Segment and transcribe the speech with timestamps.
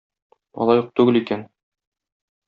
[0.63, 1.43] Алай ук түгел икән.